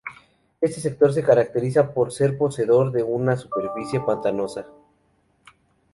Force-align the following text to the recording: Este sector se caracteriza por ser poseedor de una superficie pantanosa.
Este 0.61 0.81
sector 0.81 1.13
se 1.13 1.23
caracteriza 1.23 1.93
por 1.93 2.11
ser 2.11 2.35
poseedor 2.35 2.91
de 2.91 3.03
una 3.03 3.37
superficie 3.37 3.99
pantanosa. 3.99 4.65